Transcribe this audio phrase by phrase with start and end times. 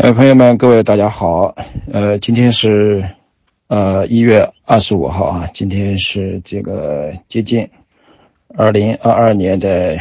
[0.00, 1.56] 呃，朋友们，各位大家好。
[1.92, 3.04] 呃，今天是
[3.66, 7.70] 呃一月二十五号啊，今天是这个接近
[8.56, 9.98] 二零二二年的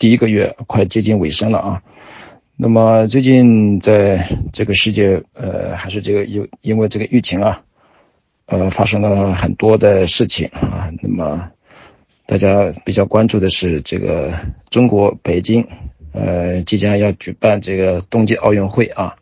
[0.00, 1.82] 第一个月，快接近尾声了啊。
[2.56, 7.62] 那么最近在这个世界，呃，还是这个有因为这个疫情啊，
[8.46, 10.90] 呃，发生了很多的事情啊。
[11.00, 11.52] 那么
[12.26, 14.32] 大家比较关注的是这个
[14.70, 15.68] 中国北京，
[16.12, 19.14] 呃，即将要举办这个冬季奥运会啊。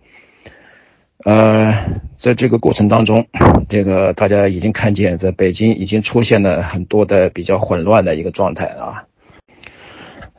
[1.28, 3.27] 呃，在这个过程当中，
[3.69, 9.05] 这个大家已经看见，在北京已经出现了很多的比较混乱的一个状态啊。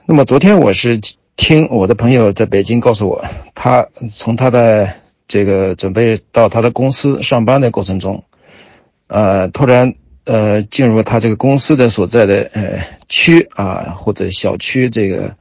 [0.07, 0.99] 那么昨天我是
[1.35, 4.89] 听我的朋友在北京告诉我，他从他的
[5.27, 8.23] 这个准备到他的公司上班的过程中，
[9.05, 9.93] 呃，突然
[10.25, 15.35] 呃进入他这个公司的所在的呃区啊或者小区，这个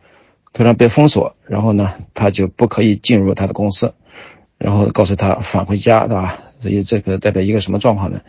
[0.53, 3.95] 突然被封锁，然后呢，他就不可以进入他的公司。
[4.59, 6.41] 然后告诉他返回家，对吧？
[6.61, 8.21] 所以这个代表一个什么状况呢？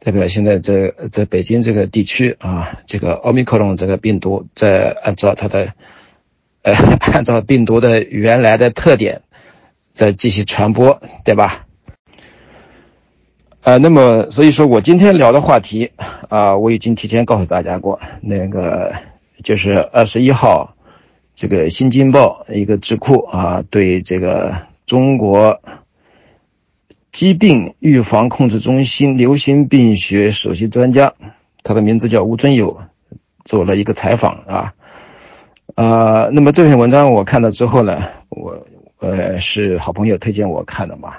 [0.00, 5.74] 代表现在在在北京这个地区啊，这个奥密克戎这个病毒在按照它的，
[6.62, 6.74] 呃，
[7.12, 9.20] 按照病毒的原来的特点
[9.88, 11.66] 在继续传播，对吧？
[13.62, 15.92] 呃，那么所以说我今天聊的话题
[16.30, 18.94] 啊，我已经提前告诉大家过，那个
[19.44, 20.74] 就是二十一号
[21.34, 24.69] 这个《新京报》一个智库啊，对这个。
[24.90, 25.62] 中国
[27.12, 31.14] 疾病预防控制中心流行病学首席专家，
[31.62, 32.82] 他的名字叫吴尊友，
[33.44, 34.74] 做了一个采访啊，
[35.76, 38.66] 啊，那么这篇文章我看了之后呢，我
[38.98, 41.18] 呃是好朋友推荐我看的嘛，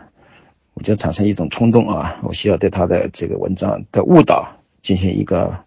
[0.74, 4.50] 我就产生一种冲动啊，我需要对他的这个文章的误导
[4.82, 5.58] 进行一个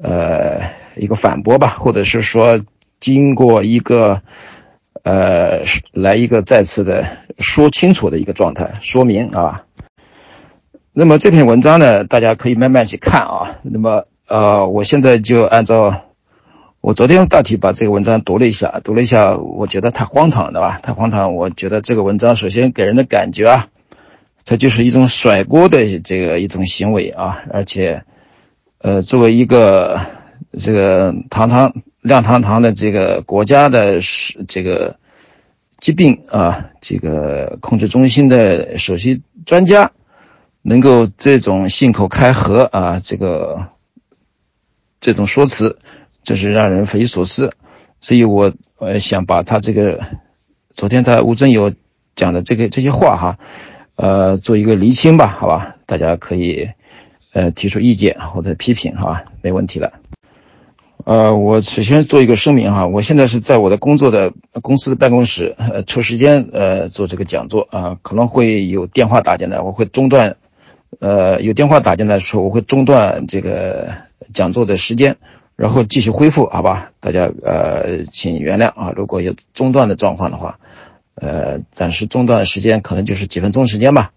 [0.00, 0.60] 呃
[0.94, 2.60] 一个反驳吧，或者是说
[3.00, 4.22] 经过一个。
[5.04, 7.06] 呃，来一个再次的
[7.38, 9.66] 说清楚的一个状态说明啊。
[10.94, 13.56] 那么这篇文章呢，大家可以慢慢去看啊。
[13.64, 16.06] 那么呃，我现在就按照
[16.80, 20.80] 我昨天大体把这个文章读了一下，读了一下，我觉得太荒唐，对吧？
[20.82, 21.34] 太荒唐。
[21.34, 23.68] 我觉得这个文章首先给人的感觉啊，
[24.46, 28.04] 它就是一种甩锅的这个一种行为啊，而且
[28.78, 30.00] 呃，作为一个
[30.56, 31.74] 这个堂堂。
[32.04, 33.98] 亮堂堂的这个国家的
[34.46, 34.98] 这个
[35.78, 39.90] 疾病啊，这个控制中心的首席专家，
[40.60, 43.68] 能够这种信口开河啊，这个
[45.00, 45.78] 这种说辞，
[46.22, 47.54] 这是让人匪夷所思。
[48.02, 50.04] 所以我呃想把他这个
[50.72, 51.72] 昨天他吴尊友
[52.14, 53.38] 讲的这个这些话哈，
[53.96, 56.68] 呃做一个厘清吧，好吧，大家可以
[57.32, 60.03] 呃提出意见或者批评，好吧，没问题了。
[61.04, 64.32] 呃，我首先做一个声明哈，我现在是在我的工作的
[64.62, 70.36] 公司的办公室，呃，抽时间呃做这个讲座啊，可能会有电话打进来，我会中断，
[71.00, 73.88] 呃，有电话打进来的时候，我会中断这个
[74.32, 75.18] 讲座的时间，
[75.56, 76.92] 然后继续恢复，好吧？
[77.00, 80.58] 大家呃，请原谅啊，如果有中断的状况的话，
[81.16, 84.12] 呃，暂时中断的时间可能就是几分钟时间吧。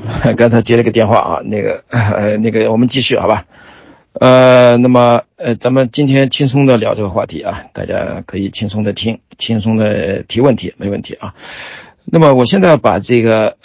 [0.38, 3.44] 刚才接了个电话啊，那个呃，那个我们继续好吧？
[4.20, 11.34] 呃，那么呃，咱们今天轻松的聊这个话题啊，大家可以轻松的听，轻松的提问题，没问题啊。
[12.04, 13.56] 那么我现在把这个，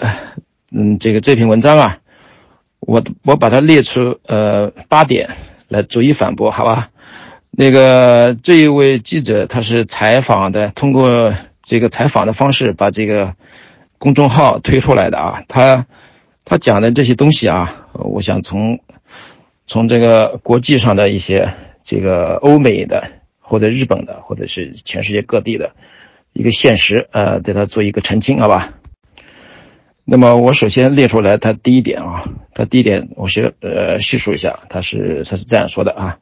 [0.72, 1.98] 嗯，这个这篇文章啊，
[2.80, 5.32] 我我把它列出呃八点
[5.68, 6.90] 来逐一反驳，好吧？
[7.52, 11.34] 那个这一位记者他是采访的，通过
[11.64, 13.36] 这个采访的方式把这个
[13.98, 15.86] 公众号推出来的啊，他
[16.46, 18.80] 他讲的这些东西啊，我想从。
[19.68, 21.54] 从这个国际上的一些
[21.84, 23.04] 这个欧美的
[23.40, 25.76] 或者日本的或者是全世界各地的
[26.34, 28.76] 一个现实，呃，对他做一个澄清，好吧？
[30.04, 36.20] 那么我首先列出来，他第一点啊，他第一点，我先呃叙述一下，他是他是这样说的啊：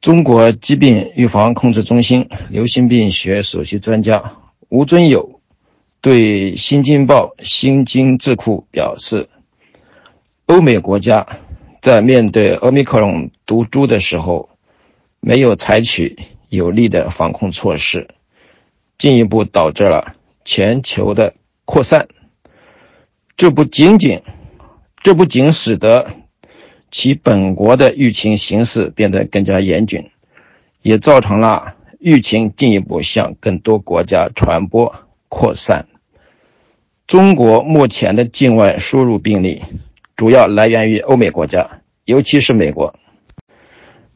[0.00, 4.36] 中国疾病预防控制中心流行病学首席专家
[4.68, 5.40] 吴尊友
[6.00, 9.28] 对《新京报》新京智库表示，
[10.46, 11.26] 欧美国家。
[11.80, 14.50] 在面对奥密克戎毒株的时候，
[15.18, 16.18] 没有采取
[16.50, 18.08] 有力的防控措施，
[18.98, 21.34] 进一步导致了全球的
[21.64, 22.08] 扩散。
[23.36, 24.20] 这不仅仅，
[25.02, 26.10] 这不仅使得
[26.90, 30.10] 其本国的疫情形势变得更加严峻，
[30.82, 34.94] 也造成了疫情进一步向更多国家传播
[35.30, 35.86] 扩散。
[37.06, 39.62] 中国目前的境外输入病例。
[40.20, 42.94] 主要来源于欧美国家，尤其是美国。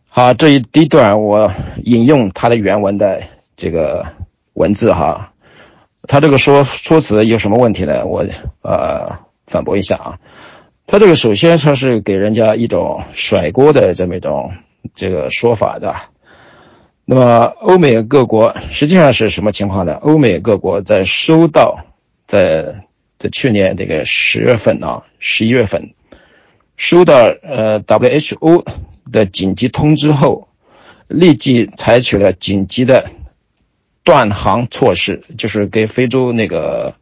[0.06, 1.50] 好，这一第一段我
[1.82, 3.22] 引用他的原文的
[3.56, 4.04] 这个
[4.52, 5.32] 文字哈，
[6.06, 8.04] 他这个说说辞有什么问题呢？
[8.04, 8.22] 我
[8.60, 10.18] 呃反驳一下啊，
[10.86, 14.52] 他这个首先他是给人家一种甩锅的这么一种
[14.94, 15.94] 这个说法的。
[17.06, 19.94] 那么欧美各国实际上是什么情况呢？
[20.02, 21.78] 欧美各国在收到
[22.26, 22.84] 在
[23.24, 25.94] 在去年这个十月份啊十一月份
[26.76, 28.66] 收到呃 WHO
[29.10, 30.48] 的紧急通知后，
[31.08, 33.10] 立即采取了紧急的。
[34.02, 36.94] 断航措施就是给非洲那个、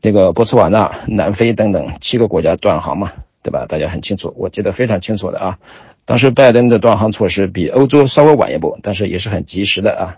[0.00, 3.12] 那个波茨瓦纳、南非等等七个国家断航嘛，
[3.42, 3.66] 对吧？
[3.66, 5.58] 大家很清楚，我记得非常清楚的啊。
[6.06, 10.16] 当时拜登的断航措施比欧洲稍微晚一步，但是也是很及时的啊。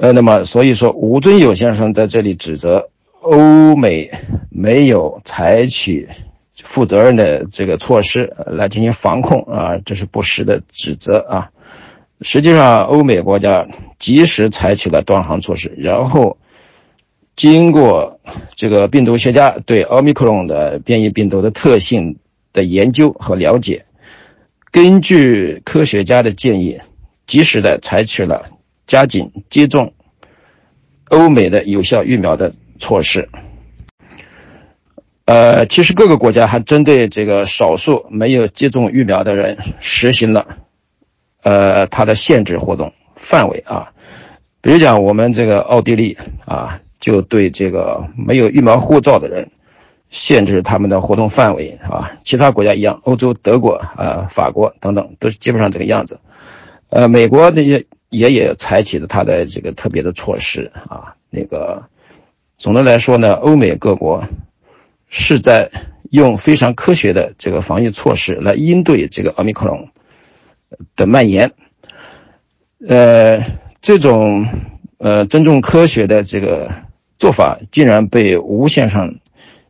[0.00, 2.88] 呃，那么所以说，吴尊友先生在这里指责
[3.22, 4.10] 欧美
[4.50, 6.08] 没有采取
[6.56, 11.50] 负责任的这个措施来进行防控啊，这是不实的指责啊。
[12.20, 13.68] 实际上，欧美国家
[14.00, 16.36] 及时采取了断航措施，然后
[17.36, 18.18] 经过
[18.56, 22.18] 这个病毒学家对奥密克戎的变异病毒的特性
[22.52, 23.84] 的研究和了解，
[24.72, 26.80] 根据科学家的建议，
[27.26, 28.50] 及时的采取了
[28.84, 29.92] 加紧接种
[31.08, 33.28] 欧美的有效疫苗的措施。
[35.24, 40.58] 呃，其实各个国家还针对这个少数没有接种疫苗的人实行了。
[41.42, 43.92] 呃，它的限制活动范围啊，
[44.60, 49.50] 比如讲我们这个奥地利啊，就对这个没有疫苗护照的人
[50.10, 52.12] 限制他们的活动范围啊。
[52.24, 56.20] 其他国家一样，欧洲德国啊、法国等等都是基本上这个样子。
[56.90, 61.14] 呃，美国那些也也采取了它的这个特别的措施啊。
[61.30, 61.88] 那个
[62.62, 64.28] 总的来说呢，欧美各国
[65.08, 65.68] 是在
[66.12, 69.88] 用非常科学的这个防疫措施来应对这个奥密克戎。
[70.94, 71.50] 的蔓延，
[72.86, 73.44] 呃，
[73.80, 74.46] 这种
[74.98, 76.70] 呃尊重科学的这个
[77.18, 79.18] 做法，竟然被吴先生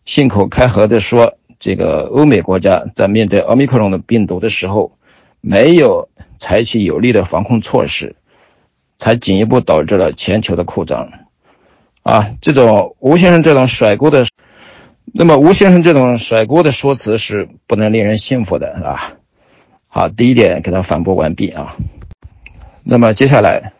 [0.04, 4.98] 信口开河的说，这个欧美国家在面对奥密克戎的病毒的时候，
[5.40, 8.16] 没有采取有力的防控措施，
[8.98, 11.08] 才进一步导致了全球的扩张。
[12.02, 14.26] 啊，这种吴先生这种甩锅的，
[15.14, 19.14] 那么吴先生这种甩锅的说辞是不能令人信服的，啊。
[19.86, 21.76] 好，第一点给他反驳完毕啊。
[22.82, 23.72] 那么接下来，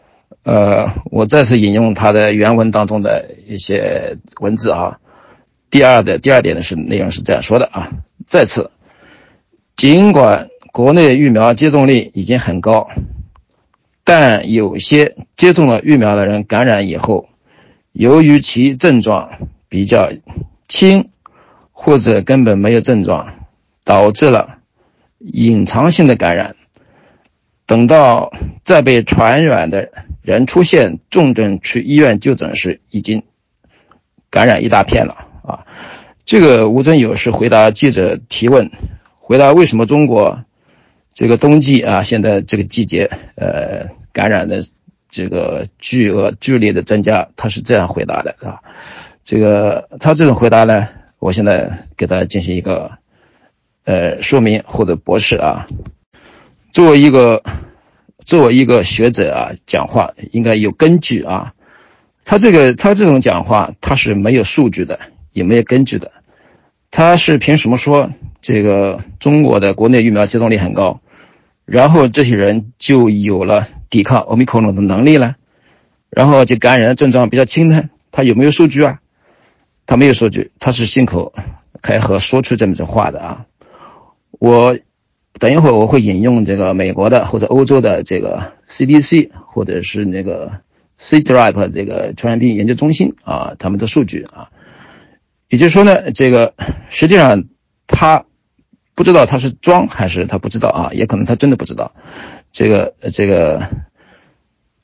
[0.45, 4.99] 呃，我再次引用他的原文当中的一些文字啊。
[5.71, 7.91] 第二的第二点呢是内容是这样说的啊：
[8.27, 8.71] 再次，
[9.75, 12.89] 尽管国内疫苗接种率已经很高，
[14.05, 17.27] 但有些接种了疫苗的人感染以后，
[17.93, 19.31] 由于其症状
[19.69, 20.13] 比较
[20.69, 21.11] 轻，
[21.71, 23.35] 或者根本没有症状，
[23.85, 24.59] 导致了。
[25.25, 26.57] 隐藏性的感染，
[27.65, 28.33] 等到
[28.65, 33.23] 再被传染的人出现重症去医院就诊时，已经
[34.31, 35.65] 感染一大片了啊！
[36.25, 38.69] 这个吴尊友是回答记者提问，
[39.21, 40.45] 回答为什么中国
[41.15, 44.65] 这个冬季啊，现在这个季节呃感染的
[45.13, 48.59] 这个巨额剧烈的增加，他是这样回答的啊。
[49.23, 50.89] 这个他这种回答呢，
[51.21, 52.99] 我现在给大家进行一个。
[53.85, 55.67] 呃，说明或者博士啊，
[56.73, 57.43] 作为一个
[58.21, 61.53] 作为一个学者啊，讲话应该有根据啊。
[62.25, 65.01] 他这个他这种讲话，他是没有数据的，
[65.33, 66.13] 也没有根据的。
[66.93, 71.01] 他是凭什么说这个中国的国内疫苗接种率很高，
[71.65, 75.35] 然后这些人就有了抵抗奥密克戎的能力呢？
[76.09, 77.91] 然后就感染症状比较轻呢？
[78.11, 79.01] 他有没有数据啊？
[79.85, 81.35] 他没有数据，他是信口
[81.83, 83.47] 开河说出这么句话的啊。
[84.31, 84.79] 我
[85.39, 90.51] 等一会儿我会引用这个美国的或者欧洲的这个 CDC 或者是那个
[90.99, 94.49] CDRAP 这个传染病研究中心啊，他们的数据啊，
[95.49, 96.55] 也就是说呢，这个
[96.89, 97.45] 实际上
[97.87, 98.25] 他
[98.95, 101.95] 不知道他是装还是他不知道啊，也可能他真的不知道。
[102.53, 103.69] 这个这个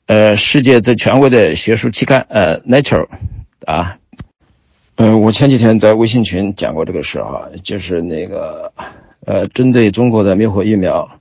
[0.07, 3.07] 呃，世界最权威的学术期刊呃 Nature
[3.65, 3.99] 啊，
[4.95, 8.73] 嗯，我前几天在微信群讲过这个事哈，就是那个。
[9.25, 11.19] 呃，针对中国的灭活疫苗，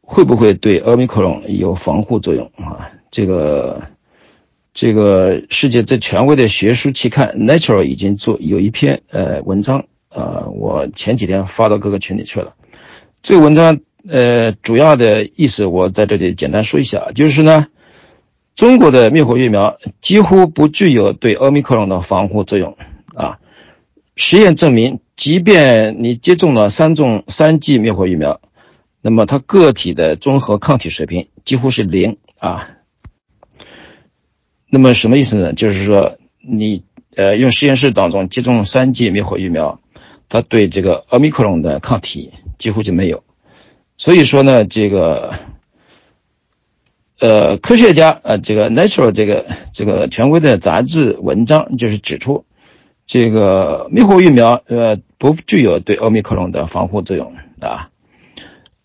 [0.00, 2.90] 会不会对奥密克戎有防护作用啊？
[3.12, 3.82] 这个，
[4.72, 12.54] 这个世界最权威的学术期刊《Nature》已经做有一篇呃文章，呃，我前几天发到各个群里去了。
[13.22, 17.66] 这个文章呃主要的意思，我在这里简单说一下，就是呢，
[18.54, 22.76] 中国的灭活疫苗几乎不具有对奥密克戎的防护作用
[23.14, 23.38] 啊。
[24.16, 25.00] 实验证明。
[25.16, 28.40] 即便你接种了三种三剂灭活疫苗，
[29.00, 32.70] 那么它个体的综合抗体水平几乎是零啊。
[34.68, 35.52] 那么什么意思呢？
[35.52, 36.82] 就是说你
[37.14, 39.80] 呃用实验室当中接种三剂灭活疫苗，
[40.28, 43.22] 它对这个奥密克戎的抗体几乎就没有。
[43.96, 45.34] 所以说呢，这个
[47.20, 52.44] 呃科学家呃这个 Nature 这个这个权威的杂志文章就是指出，
[53.06, 57.90] 这个灭活疫苗呃不具有对奥密克戎的防护作用啊。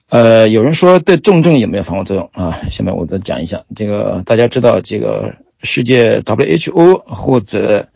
[0.10, 2.62] 呃，有人说对重症有没有防护作用啊？
[2.72, 3.64] 下面我再讲一下。
[3.76, 7.90] 这个大家知道，这个世界 WHO 或者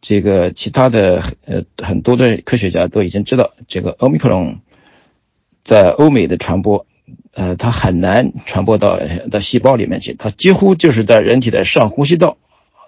[0.00, 4.58] 这个其他的呃很多的科学家都已经知道，这个奥密克戎
[5.66, 6.86] 在欧美的传播，
[7.34, 8.98] 呃，它很难传播到
[9.30, 12.38] 到细胞里面去，它几乎就是在人体的上呼吸道，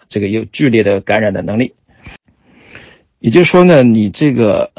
[0.08, 1.74] 这个有剧烈的感染的能力。
[3.18, 4.70] 也就是说呢，你这个。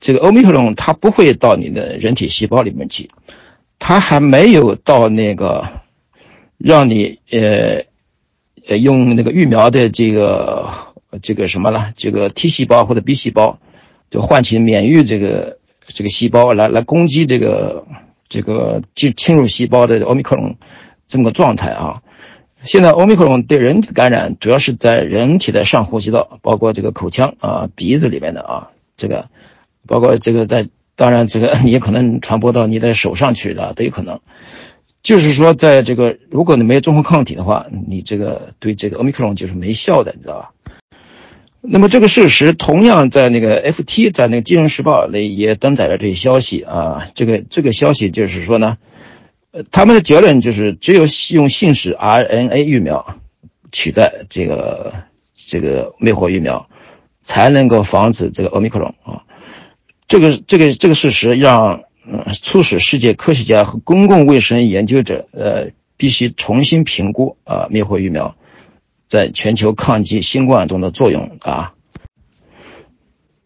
[0.00, 3.10] 这个欧米克戎它不会到你的人体细胞里面去，
[3.80, 5.66] 它还没有到那个
[6.56, 7.82] 让你呃
[8.68, 10.68] 呃用那个疫苗的这个
[11.20, 13.58] 这个什么了，这个 T 细胞或者 B 细胞
[14.08, 17.86] 就唤起免疫这个这个细胞来来攻击这个
[18.28, 20.56] 这个进侵入细胞的欧米克戎
[21.06, 22.02] 这么个状态啊。
[22.62, 29.28] 现在欧米克戎对人体感染主要是在人体的上呼吸道，包括这个口腔啊鼻子里面的啊这个。
[29.86, 30.66] 包括这个在，
[30.96, 34.20] 当然这个 也可能传播到你的手上去的都有可能。
[35.02, 40.50] 就是说，在这个如果你没有中和抗体的话，你这个对这个奥密克戎就是没效的，你知道吧？
[41.60, 47.08] 那么这个事实同样在那个 FT 在那个《金融时报》里也登载了这些消息啊。
[47.14, 48.78] 这个这个消息就是说呢，
[49.50, 53.18] 呃，他们的结论就是只有用信使 RNA 疫苗
[53.72, 54.92] 取代这个
[55.34, 56.68] 这个灭活疫苗，
[57.22, 59.24] 才能够防止这个奥密克戎啊。
[60.06, 68.36] 这个这个这个事实让呃促使世界科学家和公共卫生研究者呃必须重新评估啊灭活疫苗
[69.08, 71.74] 在全球抗击新冠中的作用啊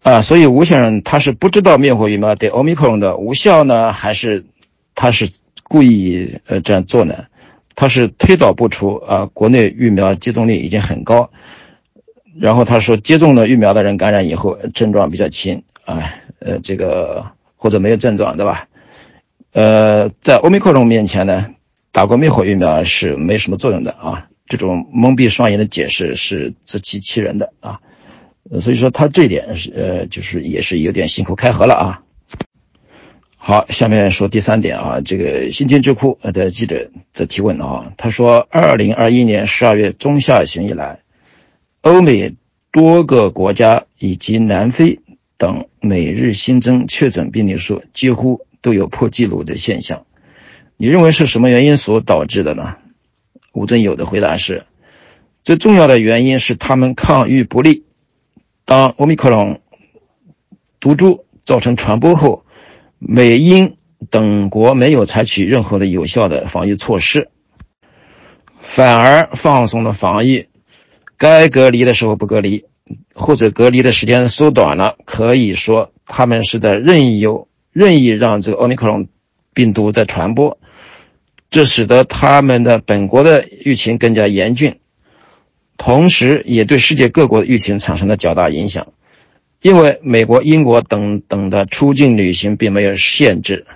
[0.02, 4.44] 啊，所以吴先生他是不知道灭活疫苗对奥密克戎的无效呢，还是
[4.94, 5.30] 他是
[5.62, 7.26] 故意呃这样做呢？
[7.74, 11.30] 他是推导不出啊国内疫苗接种率已经很高，
[12.38, 16.02] 然后他说接种了疫苗的人感染以后症状比较轻啊。
[16.40, 17.24] 呃，这个
[17.56, 18.66] 或者没有症状，对吧？
[19.52, 21.54] 呃，在欧米克戎面前呢，
[21.92, 24.28] 打过灭活疫苗是没什么作用的啊。
[24.56, 27.80] 这种蒙蔽双眼的解释是自欺欺人的啊。
[28.60, 32.02] 所以说他这一点是呃，就是也是有点信口开河了啊。
[33.36, 41.00] 好，下面说第三点啊，这个新天智库的记者在提问啊，他说，二零二一年十二月中下旬以来，
[41.80, 42.34] 欧美
[42.70, 45.00] 多个国家以及南非。
[45.38, 50.06] 等每日新增确诊病例数几乎都有破纪录的现象，
[50.76, 52.76] 你认为是什么原因所导致的呢？
[53.52, 54.64] 吴尊友的回答是：
[55.42, 57.84] 最重要的原因是他们抗御不力。
[58.64, 59.60] 当奥密克戎
[60.80, 62.44] 毒株造成传播后，
[62.98, 63.76] 美英
[64.10, 67.28] 等国没有采取任何的有效的防御措施，
[68.58, 70.46] 反而放松了防疫，
[71.16, 72.64] 该隔离的时候不隔离。
[73.14, 79.06] 或者隔离的时间缩短了，可以说他们是在任意有任意让这个奥密克戎
[79.54, 80.58] 病毒在传播，
[81.52, 84.80] 这使得他们的本国的疫情更加严峻，
[85.76, 88.88] 同时也对世界各国的疫情产生了较大影响。
[89.60, 93.66] 因为美国、英国等等的出境旅行并没有限制，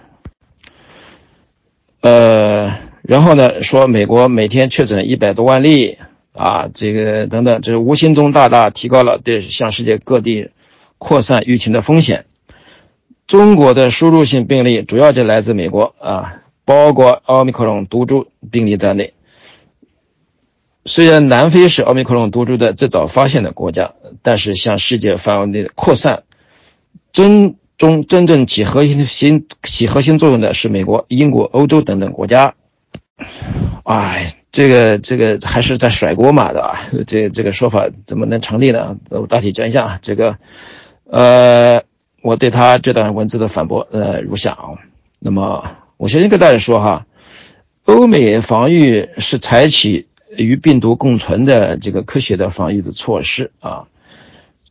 [2.01, 5.99] 呃，然后呢，说美国每天确诊一百多万例。
[6.33, 10.51] 啊，这个等等，这无形中大大提高了对向世界各地
[10.99, 12.27] 扩散疫情的风险。
[13.27, 19.15] 中国的输入性病例主要就来自美国啊，包括奥密克戎毒株病例在内。
[20.85, 26.25] 虽然南非是奥密克戎毒株的最早发现的国家，但是向世界范围内的扩散，
[27.11, 32.53] 真中真正起核心起核心作用的是美国、英国、欧洲等等国家。
[33.85, 34.35] 哎。
[34.53, 36.81] 这个这个还是在甩锅嘛，的啊？
[37.07, 38.97] 这这个说法怎么能成立呢？
[39.11, 40.39] 我大体讲一下这个，
[41.11, 41.83] 呃，
[42.23, 44.81] 我对他这段文字的反驳，呃，如下啊。
[45.19, 47.07] 那么，我先跟大家说哈，
[47.85, 53.89] 欧美防御是采取与病毒共存的这个科学的防御的措施啊。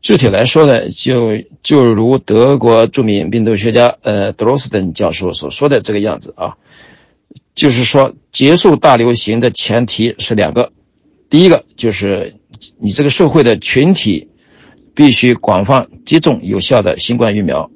[0.01, 6.57] 具体来说呢，就就如德国著名病毒学家呃德罗斯登教授所说的这个样子啊。
[7.55, 10.73] 就是说，结束大流行的前提是两个，
[11.29, 12.35] 第一个就是
[12.77, 14.27] 你这个社会的群体
[14.93, 17.71] 必须广泛接种有效的新冠疫苗，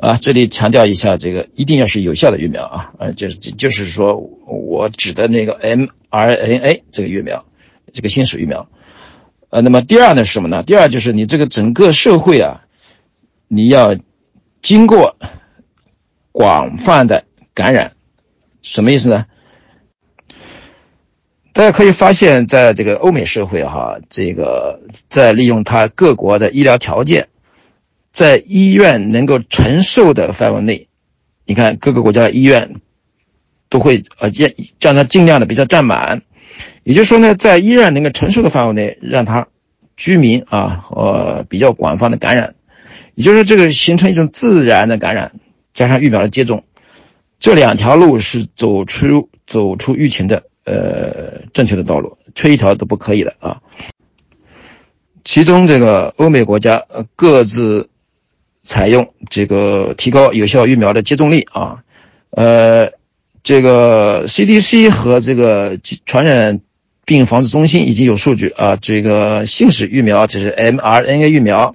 [0.00, 7.44] 啊，这里强调一下，这个一定要是有效的疫苗啊，啊，就是就是说我指的那个 mRNA 这个疫苗，
[7.92, 8.68] 这个新式疫苗。
[9.50, 10.62] 呃，那么第二呢是什么呢？
[10.62, 12.66] 第二就是你这个整个社会啊，
[13.48, 13.96] 你要
[14.62, 15.16] 经过
[16.30, 17.94] 广泛的感染，
[18.62, 19.26] 什么意思呢？
[21.52, 27.26] 大家可以发现，在这个欧美社会哈，这个在利用它各国的医疗条件，
[28.12, 30.88] 在医院能够承受的范围内，
[31.46, 32.76] 你看各个国家医院
[33.68, 34.50] 都会呃让
[34.80, 36.22] 让它尽量的比较占满。
[36.82, 39.48] 也就是说呢，在医院能够承受的范围内，让他
[39.96, 42.54] 居民啊呃比较广泛的感染，
[43.14, 45.32] 也就是说这个形成一种自然的感染，
[45.72, 46.64] 加上疫苗的接种，
[47.38, 53.60] 这两条路是走出走出疫情的呃正确的道路，缺一条都不可以的啊。
[55.24, 57.90] 其中这个欧美国家各自
[58.68, 61.82] 采用这个提高有效疫苗的接种率啊，
[62.30, 62.92] 呃，
[63.42, 66.60] 这个 CDC 和这个传染。
[67.08, 71.72] 病防治中心已经有数据啊，这个信使疫苗就是 mRNA 疫苗，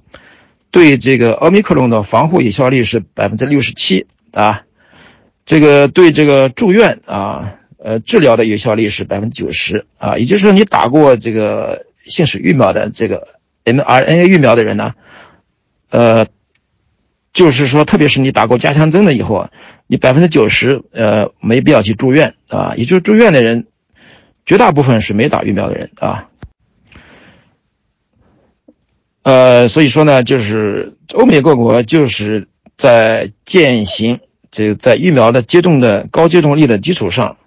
[0.69, 4.62] 对这个奥密克戎的防护有效率是百分之六十七啊，
[5.43, 13.29] 这个对这个住院啊呃治疗的有效率是百分之九十啊，也就是说你打过这个信使疫苗的这个
[13.65, 14.93] mRNA 疫苗的人呢，
[15.89, 16.27] 呃，
[17.33, 19.51] 就是说特别是你打过加强针了以后啊，
[19.87, 23.67] 你百分之九十呃没必要去住院啊，也就是住院的人。
[24.45, 26.27] 绝大部分是没打疫苗的人啊，
[29.21, 34.19] 呃，所以说呢，就是欧美各国就是在践行
[34.51, 37.37] 这个在疫苗的接种的高接种率的基础上，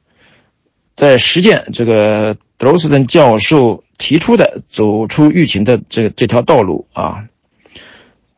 [0.94, 7.26] 在实践这个德罗斯顿教授提出的走出疫情的这这条道路啊。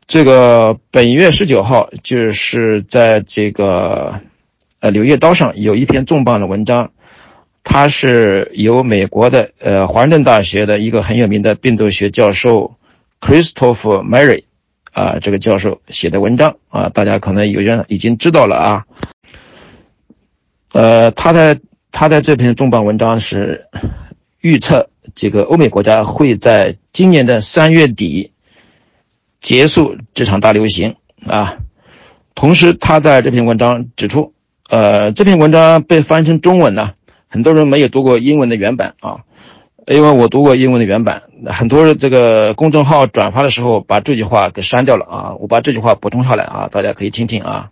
[0.09, 4.23] 这个本月十九号就是在这个
[4.81, 6.93] 呃《柳叶刀》上有一篇重磅的文章。
[7.62, 12.77] 它是由美国的呃华盛顿大学的一个很有名的病毒学教授
[13.21, 14.45] Christopher Mary
[14.93, 18.85] 啊，这个教授写的文章啊，大家可能有人已经知道了啊。
[20.73, 21.61] 呃，他的
[21.92, 23.66] 他的这篇重磅文章是
[24.40, 28.33] 预测这个欧美国家会在今年的三月底
[29.49, 31.57] 结束这场大流行啊。
[32.35, 34.35] 同时，他在这篇文章指出，
[34.69, 36.93] 呃，这篇文章被翻译成中文呢。
[37.29, 39.25] 很多人没有读过英文的原版啊，
[39.87, 47.71] 因为我读过英文的原版，很多这个公众号转发的时候把这句话给删掉了啊，我把这句话补充下来啊，大家可以听听啊。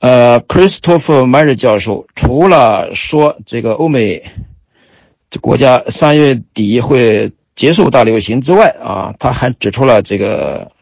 [0.00, 4.24] 呃，Christopher Mary 教授除了说这个欧美
[5.30, 10.72] 这国家三月底会结束大流行之外啊，他还指出了这个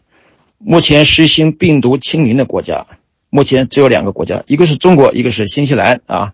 [0.59, 2.87] 目前实行病毒清零的国家，
[3.29, 6.33] 目前只有两个国家，一个是中国，一个是新西兰啊。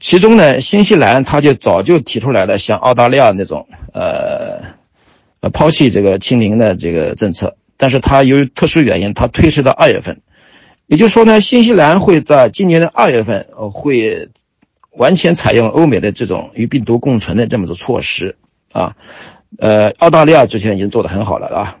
[0.00, 4.60] 其中呢，新西兰他就早就提出来了，像澳大利亚那种，呃，
[5.40, 10.20] 呃，抛弃这个清零的这个政策，但是他由于特殊原因，他推迟到二月份。
[10.86, 14.30] 也就是说呢，新西兰会在今年的二月份，呃，会
[14.90, 18.36] 完全采用欧美的这种与病毒共存的这么多措施
[18.72, 18.96] 啊。
[19.58, 21.78] 呃，澳大利亚之前已经做得很好了啊。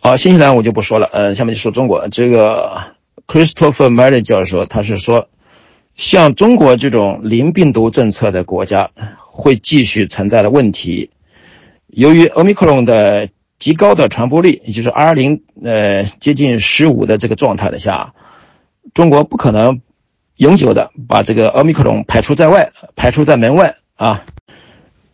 [0.00, 2.08] 好，新西兰我就不说了，呃，下面就说中国。
[2.08, 2.82] 这个
[3.26, 5.28] Christopher Mary 教授他是说。
[5.96, 8.90] 像中国这种零病毒政策的国家，
[9.26, 11.10] 会继续存在的问题。
[11.88, 18.14] 由于奥密克戎的极高的传播率，也就是 R 零呃接近十五的这个状态的下，
[18.94, 19.80] 中国不可能
[20.36, 24.24] 永久的把这个奥密克戎排除在外，排除在门外啊。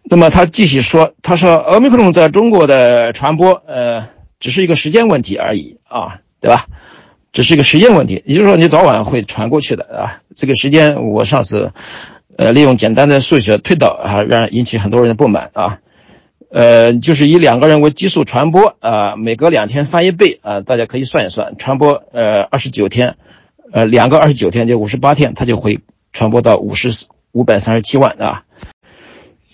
[0.06, 4.06] 那么他继续说，他说奥密克戎在中国的传播，呃，
[4.38, 6.66] 只是一个时间问题而已啊，对吧？
[7.32, 10.22] 只是一个时间问题，也就是说你早晚会传过去的啊。
[10.36, 11.72] 这个时间我上次，
[12.36, 15.80] 呃，利用简单的数学推导啊，让引起很多人的不满啊。
[16.50, 23.16] 呃，就是以两个人为基数传播啊，每隔两天翻一倍啊，大家可以算一算，传播呃二十九天，
[23.72, 25.80] 呃两个二十九天就五十八天，它就会
[26.12, 28.44] 传播到五十五百三十七万啊。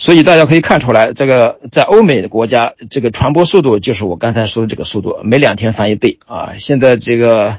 [0.00, 6.54] 所以大家可以看出来，这个在欧美的国家，这个传播速度就是我刚才说的这个速度，每两天翻一倍啊。
[6.58, 7.58] 现在这个。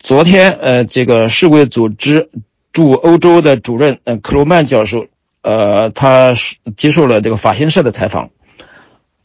[0.00, 2.28] 昨天，呃，这个世卫组织
[2.74, 5.06] 驻欧洲的主任，呃，克鲁曼教授，
[5.40, 6.34] 呃，他
[6.76, 8.28] 接受了这个法新社的采访。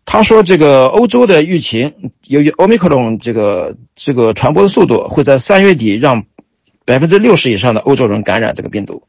[0.05, 6.23] 他说，这个欧洲的疫情由于奥密克戎这个这个传播的速度，会在三月底让
[6.86, 9.03] 百分之六十以上的欧洲人感染这个病毒。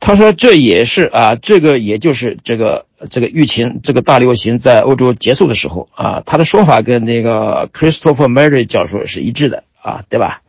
[0.00, 9.64] 他说，这也是啊，这个也就是这个这个疫情这个大流行在欧洲结束的时候啊，他的说法跟那个 Christopher Mary 教授是一致的。
[9.80, 10.42] 啊，对吧？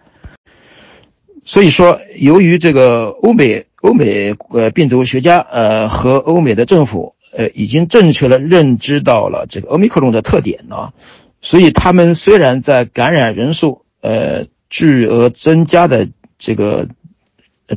[1.46, 10.94] 所以说，由于这个欧美欧美呃病毒学家呃和欧美的政府呃已经正确的认知到了这个欧米克戎的特点啊，
[11.42, 16.10] 所以他们虽然在感染人数呃巨额增加的
[16.40, 16.90] 这个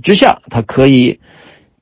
[0.03, 1.21] 之下，它可以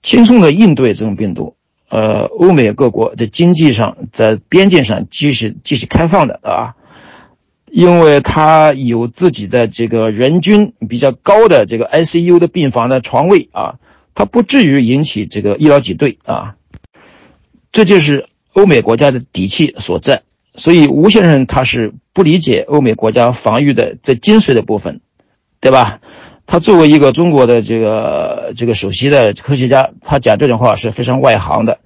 [0.02, 1.56] 轻松的应对这种病毒。
[1.88, 6.76] 呃，欧美各国在经济上在边境上继续继续开放的啊。
[7.72, 13.76] 因为它有自己的这个人均比较高的这个 ICU 的病房的床位啊，
[14.12, 16.56] 它不至于引起这个医疗挤兑啊，
[17.70, 20.22] 这就是欧美国家的底气所在。
[20.56, 25.00] 所以吴先生他是不理解欧美国家防御的这精髓的部分，
[25.60, 26.00] 对吧？
[26.50, 31.78] 他作为一个中国的这个这个首席的科学家，他讲这种话是非常外行的。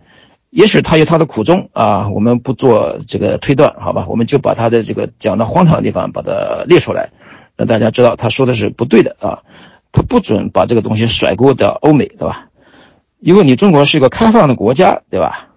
[0.48, 4.07] 也许他有他的苦衷啊，我们不做这个推断，好吧？
[4.09, 7.11] 我们就把他的这个讲的荒唐的地方把它列出来，
[7.57, 9.42] 让大家知道他说的是不对的啊。
[9.92, 12.48] 他不准把这个东西甩锅到欧美，对吧？
[13.20, 15.50] 因为你中国是一个开放的国家，对吧？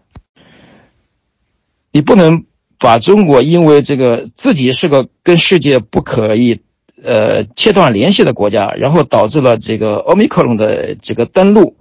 [1.93, 2.43] 你不能
[2.77, 6.59] 把中国因为这个自己是个跟世界不可以
[7.03, 11.75] 呃切断联系的国家，然后导致了这个奥密克戎的这个登陆，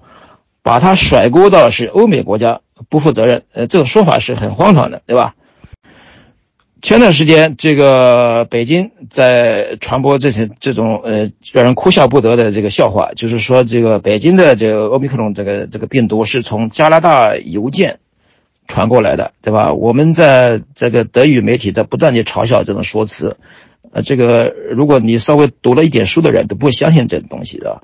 [0.63, 2.61] 把它甩锅到是欧美国家。
[2.91, 5.35] 不负责任，呃，这个说法是很荒唐的，对吧？
[6.83, 17.99] 前段时间，这个北京在传播这些这种呃让人哭笑不得的这个笑话，就是说这个北京的这个奥密克戎这个这个病毒是从加拿大邮件
[18.69, 19.73] 传过来的，对吧？
[19.73, 23.39] 我们在这个德语媒体在不断地嘲笑这种说辞，
[23.93, 27.83] 呃，这个如果你稍微读了一点书的人都不会相信这东西的。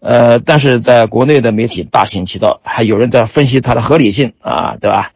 [0.00, 5.12] 呃，但是在国内的媒体大行其道，还有人在分析它的合理性啊，对吧？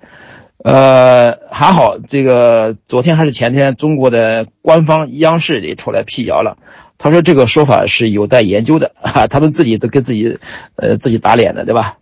[0.58, 6.56] 呃，还好，这个昨天还是前天，中国的官方央视也出来辟谣了，
[6.98, 10.38] 他说这个说法是有待研究的啊，他们自己都跟自己
[10.76, 11.98] 呃自己打脸的，对吧？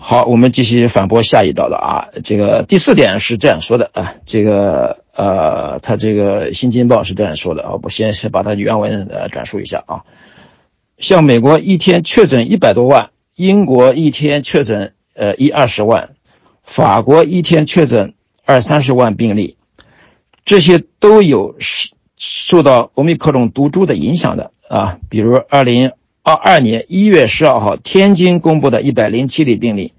[0.00, 10.04] 好，我们继续反驳下一道的啊，这个第四点是这样说的啊，这个呃，他这个《新京报》是这样说的啊，我先先把它原文呃转述一下啊。
[10.98, 16.10] 像美国一天确诊一百多万，英国一天确诊呃一二十万，
[16.62, 19.56] 法国一天确诊二三十万病例，
[20.44, 25.00] 这些都有受受到欧米克戎毒株的影响的啊。
[25.10, 25.90] 比如二零
[26.28, 29.94] 二二年一月十二号，天津公布的一百零七例病例，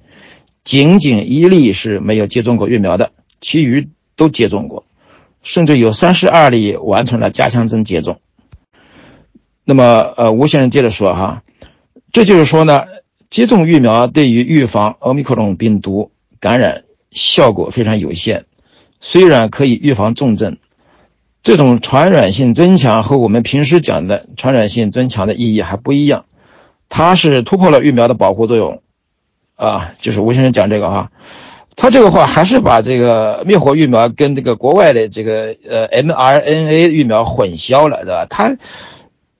[0.64, 3.12] 仅仅一例是没有接种过疫苗的，
[3.42, 4.86] 其余都接种过，
[5.42, 8.22] 甚至有三十二例完成了加强针接种。
[9.66, 11.42] 那么，呃，吴先生接着说哈，
[12.12, 12.86] 这就是说呢，
[13.32, 18.46] 接种疫苗对于预防奥密克戎病毒感染效果非常有限，
[19.00, 20.58] 虽然可以预防重症，
[21.42, 26.26] 这种传染性增强和我们平时讲的传染性增强的意义还不一样，
[26.90, 28.82] 它是突破了疫苗的保护作用，
[29.56, 31.12] 啊，就是吴先生讲这个哈，
[31.76, 38.26] 他这个话还是把这个灭活疫苗跟这个国外的这个呃 mRNA 疫苗混淆了，对吧？
[38.30, 38.58] 他。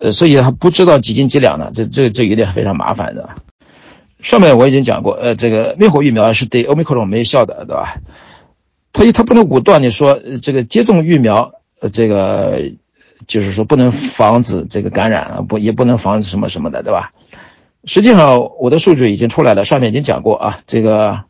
[0.02, 3.32] 呃，所以他不知道几斤几两的，这这这有点非常麻烦的。
[4.22, 7.98] 上面我已经讲过，呃，这个灭活疫苗是对欧米克戎没效的，对吧？
[8.94, 12.72] 他他不能武断的说，这个接种疫苗，呃，这个
[13.28, 17.14] 就是说不能防止这个感染啊，不也不能防止什么什么的，对吧？
[17.86, 21.24] 实际上我的数据已经出来了，上面已经讲过啊，这个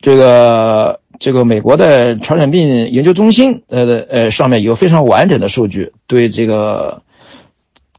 [0.00, 7.02] 这个这个美国的传染病研究中心，呃呃，上面有非常完整的数据，对这个。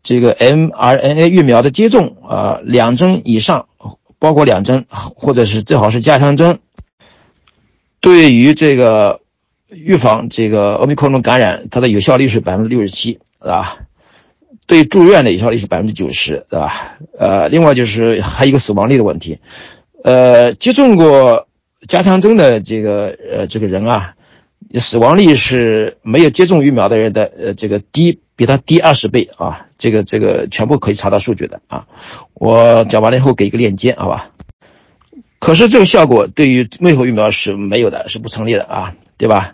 [0.04, 3.68] 这个 mRNA 疫苗的接种啊，两针以上，
[4.18, 6.58] 包括两针，或者是最好是加强针，
[8.00, 9.21] 对于这个
[9.72, 13.78] 预防这个奥密克戎感染，它的有效率是百分之六十七，是吧？
[14.68, 16.98] 对住院的有效率是百分之九十，对吧？
[17.18, 19.40] 呃，另外就是还有一个死亡率的问题，
[20.04, 21.48] 呃，接种过
[21.88, 24.14] 加强针的这个呃这个人啊，
[24.76, 28.20] 死亡率是没有接种疫苗的人的呃这个低。
[28.34, 29.68] 比它低二十倍啊！
[29.78, 31.86] 这个这个全部可以查到数据的啊！
[32.34, 34.32] 我讲完了以后给一个链接，好吧？
[35.38, 39.54] 可是这个效果对于灭活疫苗是没有的，是不成立的啊，对吧？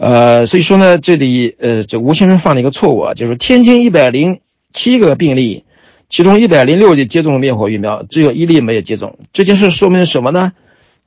[0.00, 4.40] 呃，所以说呢，这里呃，这吴先生犯了一个错误啊，就是天津一百零
[4.72, 5.64] 七个病例，
[6.08, 10.52] 其中一百零六例接种了灭活疫苗，只有一例没有接种，这件事说明什么呢？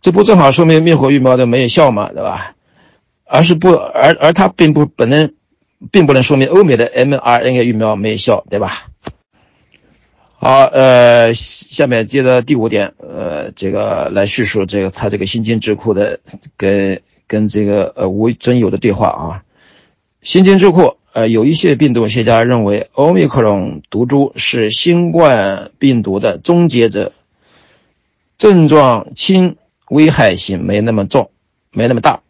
[0.02, 2.12] 这不正好说明灭活疫苗的没有效吗？
[2.14, 2.56] 对吧？
[3.26, 5.34] 而是不而而它并不本能。
[5.92, 8.88] 并不能说明欧美的 mRNA 疫苗没有效，对吧？
[10.38, 16.22] 好，呃，下面接着第五点，呃，这个来叙述这个他这个新津智库的
[16.56, 19.44] 跟跟这个呃吴尊友的对话啊。
[20.22, 27.12] 新京智库，呃，有一些病毒学家认为，欧密克戎毒株是新冠病毒的终结者，
[28.38, 29.58] 症状轻，
[29.90, 31.30] 危害性没那么重，
[31.72, 32.22] 没那么大。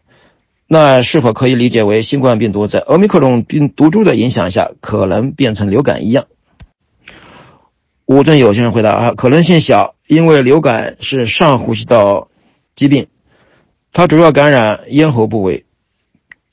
[0.65, 6.25] 那是否可以理解为新冠病毒在欧密克戎病毒株的影响下，可能变成流感一样？
[8.05, 12.27] 吴尊友先生回答啊，可能性小，因为流感是上呼吸道
[12.75, 13.05] 疾病，
[13.93, 15.65] 它主要感染咽喉部位；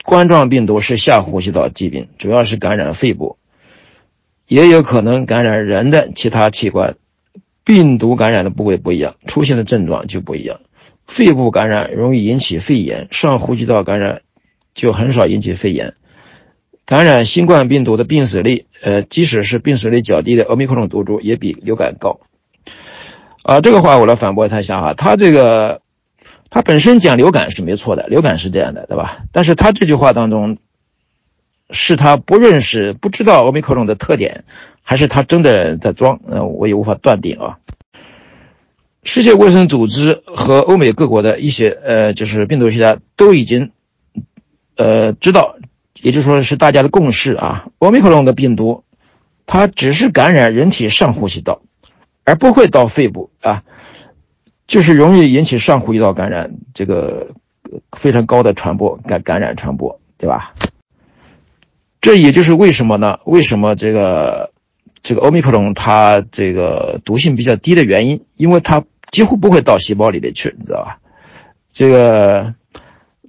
[0.05, 3.38] 冠状病毒是下呼吸道疾病，主要是感染肺部，
[4.46, 6.96] 也有可能感染人的其他器官。
[7.64, 10.61] 病毒感染的部位不一样，出现的症状就不一样。
[11.07, 14.22] 肺部感染容易引起肺炎，上呼吸道感染
[14.74, 15.94] 就很少引起肺炎。
[16.85, 22.20] 感染新冠病毒的病死率，呃，即使是病死率较低的奥密克戎毒株，也比流感高。
[23.42, 25.81] 啊，这个话我来反驳他一下哈，他这个
[26.50, 29.22] 他本身讲流感是没错的，流感是这样的，对吧？
[29.32, 30.58] 但是他这句话当中，
[31.70, 34.44] 是他不认识、不知道奥密克戎的特点，
[34.82, 36.20] 还是他真的在装？
[36.26, 37.58] 呃，我也无法断定啊。
[39.02, 43.70] 世界卫生组织和欧美各国的一些呃，就是病毒学家都已经
[44.76, 45.56] 呃知道，
[46.02, 47.66] 也就是说是大家的共识啊。
[47.78, 48.84] 奥密克戎的病毒，
[49.46, 51.62] 它只是感染人体上呼吸道，
[52.24, 53.62] 而不会到肺部啊，
[54.70, 57.26] 就是容易引起上呼吸道感染，这个
[57.90, 60.54] 非常高的传播感感染传播，对吧？
[62.00, 63.18] 这也就是为什么呢？
[63.24, 64.52] 为什么这个？
[65.02, 70.98] 这个欧米克戎它这个毒性比较低的原因，因为它几乎不会到细胞里面去，你知道吧？
[71.72, 72.54] 这个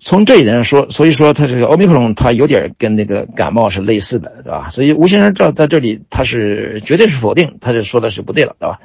[0.02, 4.68] 从这一点上说，所以说它这个欧米克戎它有点跟那个感冒是类似的，对吧？
[4.70, 8.82] 所以吴先生这在这里他是绝对是否定，他就说的是不对了，对吧？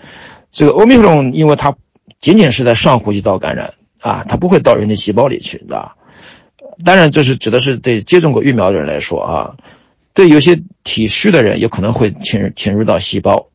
[0.53, 1.75] 这个欧米克戎因为它
[2.19, 5.97] 仅仅是在上呼吸道感染啊，它不会到人的细胞里去，知道？
[6.85, 9.57] 当然这是指的是对接种过疫苗的人来说啊。
[10.13, 13.51] 对有些体虚的人，有可能会侵入侵入到细胞。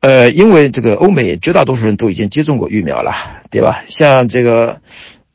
[0.00, 3.12] 呃，因为这个欧美绝大多数人都已经接种过疫苗了，
[3.48, 3.84] 对吧？
[3.88, 4.80] 像这个，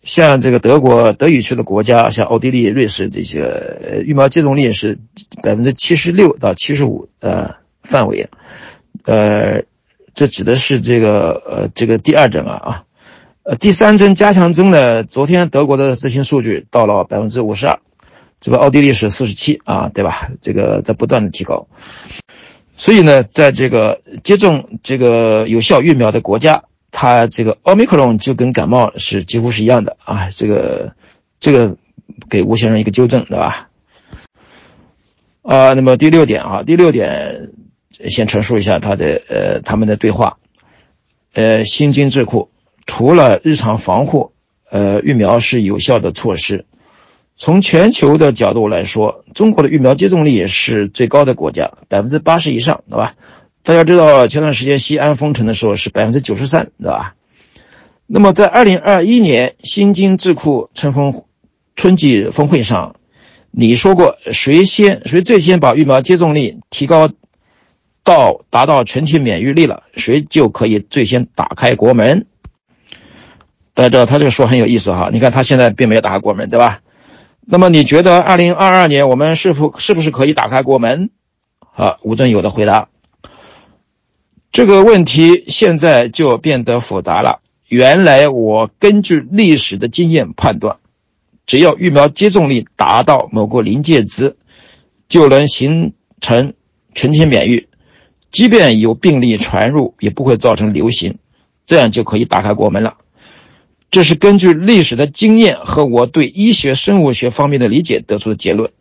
[0.04, 5.00] 像这个德国德语区的国家，像奥地利、瑞士这些，疫苗接种率是
[5.42, 8.30] 百分之七十六到七十五呃范围。
[9.06, 9.64] 呃，
[10.14, 12.84] 这指的是这个呃这个第二针啊啊，
[13.44, 17.80] 呃第三针加强针呢，昨天德国的最新数据到了百分之五十二。
[18.44, 20.32] 这个奥地利是四十七啊，对吧？
[20.42, 21.68] 这个在不断的提高，
[22.76, 30.30] 所以呢，在这个接种这个有效疫苗的国家，它这个奥密克戎就跟感冒是几乎是一样的啊。
[30.36, 30.96] 这个
[31.40, 31.78] 这个
[32.32, 33.70] 给吴先生一个纠正，对吧？
[35.44, 37.52] 啊，那么第六点啊，第六点
[38.10, 40.38] 先陈述一下他的呃他们的对话。
[41.34, 42.50] 呃，新津智库
[42.86, 44.34] 除了日常防护，
[44.70, 46.66] 呃，疫苗是有效的措施。
[47.38, 53.16] 从全球的角度来说，中国的疫苗接种率也是最高的国家，百分之八十以上，对吧？
[53.64, 57.16] 大家知道前段时间西安封城的时候是百分之九十三，对吧？
[58.08, 61.24] 那么在二零二一年新津智库春风
[61.76, 62.96] 春季峰会上，
[63.52, 67.10] 你说过谁先谁最先把疫苗接种率提高
[68.12, 72.26] 到达到全体免疫力了，谁就可以最先打开国门。
[73.74, 76.82] 大家知道他这个说很有意思哈，你看他现在并没有打开国门，对吧？
[77.40, 81.10] 那么你觉得二零二二年我们是否是不是可以打开国门？
[81.74, 82.90] 啊，吴尊友的回答。
[84.52, 87.40] 这个问题现在就变得复杂了。
[87.70, 90.80] 原来我根据历史的经验判断，
[91.46, 94.36] 只要疫苗接种率达到某个临界值，
[95.08, 96.54] 就能形成
[96.94, 97.68] 群体免疫，
[98.32, 101.18] 即便有病例传入，也不会造成流行，
[101.66, 102.98] 这样就可以打开国门了。
[103.90, 108.72] 这是根据历史的经验和我对医学生物学方面的理解得出的结论。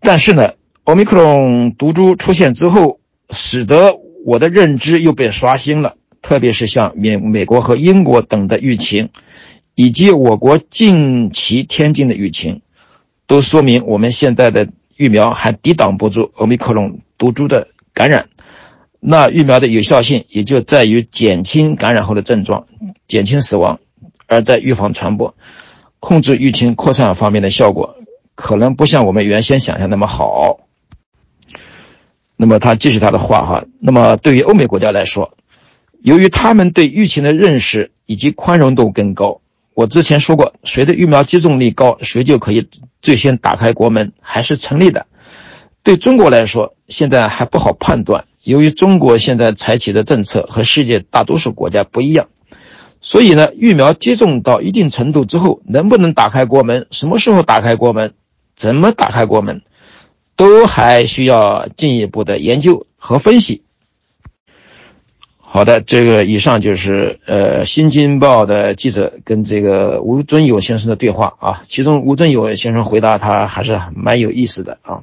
[0.00, 0.52] 但是呢，
[0.84, 3.00] 奥密克戎毒株出现之后，
[3.30, 5.96] 使得我的认知又被刷新了。
[6.20, 9.08] 特别是像美美国和英国等的疫情，
[9.74, 12.60] 以及我国近期天津的疫情，
[13.26, 18.28] 都说明我们现在的疫苗还抵挡不住奥密克戎毒株的感染。
[19.00, 22.66] 那疫苗的有效性也就在于减轻感染后的症状，
[23.06, 23.80] 减轻死亡，
[24.26, 25.34] 而在预防传播、
[26.00, 27.96] 控制疫情扩散方面的效果，
[28.34, 30.60] 可能不像我们原先想象那么好。
[32.36, 35.32] 那么他继续他的话哈，那么对于欧美国家来说，
[36.02, 39.40] 由于他们对疫情的认识以及宽容度更高，
[39.72, 42.68] 我之前说过，谁的疫苗接种率高，谁就可以
[43.02, 45.06] 最先打开国门，还是成立的。
[45.82, 48.24] 对中国来说，现在还不好判断。
[48.44, 52.28] 由于中国现在采取的政策和世界大多数国家不一样，
[53.00, 58.12] 所以呢，疫苗接种到一定程度之后，能不能打开国门，什么时候打开国门，
[58.54, 59.62] 怎么打开国门，
[60.36, 63.62] 都还需要进一步的研究和分析。
[65.38, 75.02] 好的，这个以上就是呃《新京报》的记者跟这个吴尊友先生的对话啊，其中吴尊友先生回答他还是蛮有意思的啊。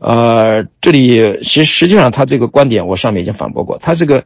[0.00, 4.24] 呃，这里其实实际上他这个观点我上面已经反驳过，他这个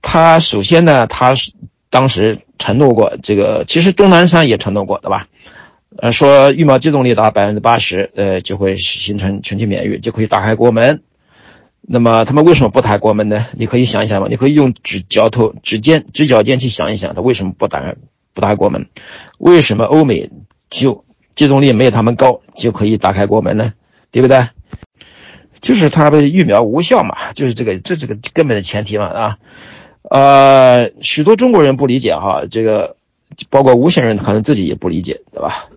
[0.00, 1.34] 他首先呢，他
[1.90, 5.28] 当时承诺过这个，其实钟南山也承诺过，对吧？
[5.98, 11.02] 呃，说疫苗接种率达百分之八十，呃，就会形成群体免疫，就可以打开国门。
[11.82, 13.46] 那么他们为什么不打开国门呢？
[13.52, 17.96] 你可以想一想嘛，你可以用指脚头、指尖、指脚尖去想一想，他为什么不打开
[18.32, 18.86] 不打开国门？
[19.38, 20.30] 为什么欧美
[20.70, 23.74] 就接种率没有他们高就可以打开国门呢？
[24.12, 24.48] 对不对？
[25.60, 29.38] 就是他的疫苗无效嘛，就是这个这这个根本的前提嘛啊。
[30.02, 32.96] 呃，许多中国人不理解哈，这个
[33.48, 35.68] 包括吴先生可能自己也不理解，对吧？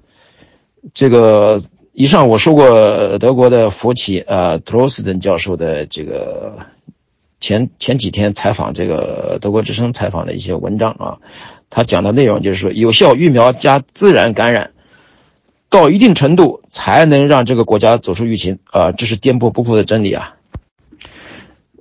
[0.93, 1.61] 这个。
[1.95, 6.57] 以上我说过德国的福奇呃特罗斯登教授的这个
[7.39, 11.19] 前前几天采访这个德国之声采访的一些文章啊，
[11.69, 14.71] 他讲的内容就是说有效疫苗加自然感染
[15.73, 20.35] 到一定程度才能让这个国家走出疫情啊，这是颠扑不破的真理啊。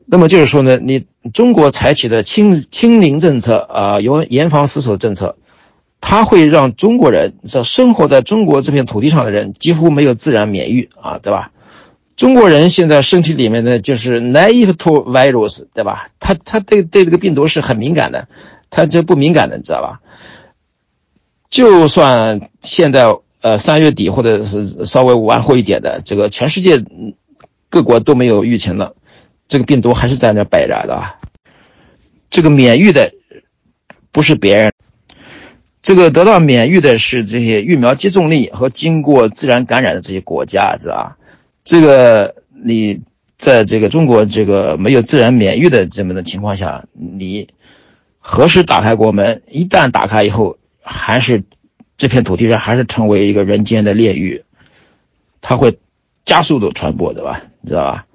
[0.07, 5.37] 那么就是说呢，你中国采取的清清零政策啊，有严防死守政策。
[6.05, 11.52] 它会让中国人这生活在中国这片土地上的人几乎没有自然免疫啊，对吧？
[12.16, 16.09] 中国人现在身体里面的就是 naive to virus，对吧？
[16.18, 18.26] 他他对对这个病毒是很敏感的，
[18.68, 20.00] 他就不敏感的，你知道吧？
[21.50, 26.83] 就算现在呃三月底或者是稍微往后一点的，这个全世界
[27.68, 28.94] 各国都没有疫情了，
[29.48, 31.02] 这个病毒还是在那摆着的。
[32.31, 33.12] 这个免疫的
[34.11, 34.72] 不是别人。
[35.83, 41.18] 这个得到免疫的是这些疫苗接种力和经过自然感染的这些国家，知道吧？
[41.64, 43.00] 这个你
[43.37, 47.48] 在这个中国这个没有自然免疫的这么的情况下，你
[48.20, 49.42] 何时打开国门？
[49.50, 51.42] 一旦打开以后，还是
[52.02, 54.42] 这片土地上还是成为一个人间的炼狱，
[55.40, 55.78] 它会
[56.24, 57.42] 加速的传播，对吧？
[57.60, 58.06] 你知道吧？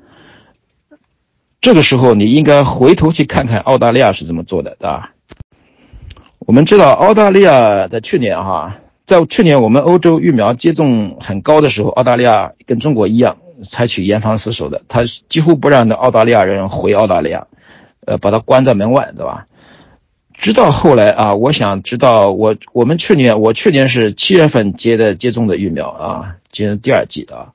[1.61, 5.13] 这个时候你应该回头去看看澳大利亚是怎么做的，对吧？
[6.39, 17.47] 我们知道，澳大利亚在去年哈，在去年我们欧洲疫苗接种很高的时候，澳大利亚跟中国一样，采取严防死守的，他几乎不让那澳大利亚人回澳大利亚，
[18.05, 19.47] 呃，把他关在门外，对吧？
[20.37, 27.53] 直到后来啊，我想知道我我们去年我去年是七月份接的接种的疫苗啊，接第二剂的，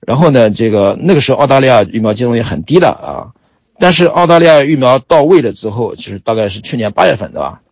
[0.00, 3.34] 然后呢，这个那个时候澳大利亚疫苗接种率很低的啊，
[3.80, 7.62] 但是澳大利亚疫苗到位了之后，就是大概是去年八月份，对吧？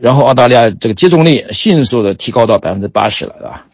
[0.00, 3.66] 然后澳大利亚这个接种率迅速的提高到百分之八十了，对吧？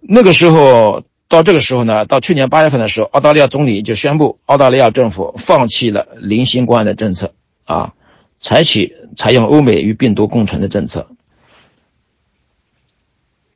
[0.00, 7.34] 那个时候到这个时候呢，到去年八月份的时候，澳大利亚总理就宣布，澳大利亚政府放弃了零新冠的政策
[7.64, 7.94] 啊，
[8.40, 11.08] 采取采用欧美与病毒共存的政策。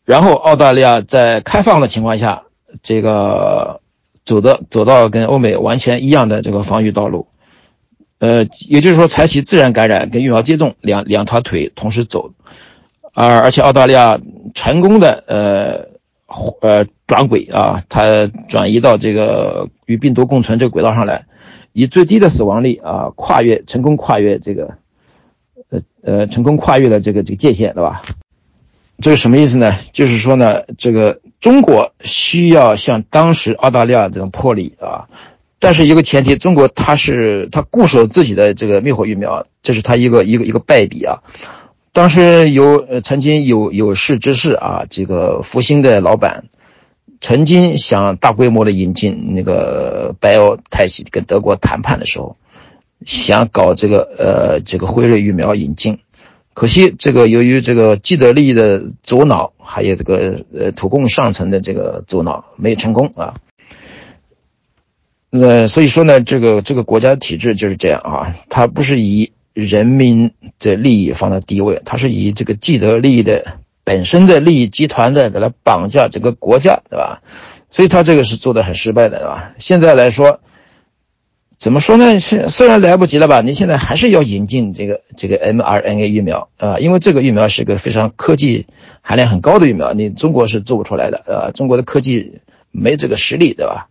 [0.05, 2.45] 然后澳大利亚在开放的情况下，
[2.83, 3.81] 这个
[4.25, 7.27] 走的走到跟欧美完全一样的这个防御道路。
[8.19, 12.33] 呃，也就是说，采取自然感染跟疫苗接种两两条腿同时走，
[13.13, 14.19] 而而且澳大利亚
[14.55, 15.89] 成功的呃
[16.63, 21.27] 呃转轨啊，它转移到这个与病毒共存这个轨道上来，
[21.79, 24.79] 以最低的死亡率啊跨越成功跨越这个
[25.69, 28.01] 呃呃成功跨越了这个这个界限，对吧？
[28.99, 29.75] 这个什么意思呢？
[29.93, 35.11] 就是说呢，这个中国需要像当时澳大利亚这种魄力啊。
[35.59, 41.23] 但是一个前提，中国它是它固守自己的这个灭活疫苗，这是它一个一个一个败笔啊。
[41.93, 46.45] 当时有呃曾经有有识之士啊，这个福星的老板，
[47.27, 52.37] 曾经想大规模的引进那个白俄泰西跟德国谈判的时候，
[53.05, 55.99] 想搞这个呃这个辉瑞疫苗引进，
[56.55, 63.35] 可惜这个由于这个既得利益的阻挠，还有这个呃土共上层的这个阻挠，没有成功啊。
[65.31, 77.23] 呃，所以说呢，这个这个国家体制就是这样啊，它不是以人民的利益放在第一位，它是以这个既得利益的本身的利益集团的来绑架这个国家，对吧？
[77.71, 79.55] 所以他这个是做的很失败的，对吧？
[79.59, 80.41] 现在来说，
[81.57, 82.19] 怎么说呢？
[82.19, 88.67] 虽虽然来不及了吧，你现在还是要引进这个这个 mRNA 疫苗啊，因为这个疫苗是个非常科技
[89.03, 92.41] 含量很高的疫苗，你中国是做不出来的，啊，中国的科技
[92.73, 93.87] 没这个实力，对吧？